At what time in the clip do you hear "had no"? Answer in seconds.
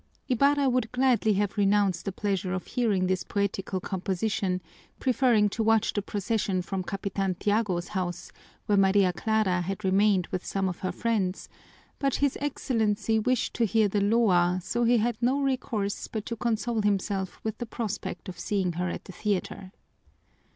14.97-15.39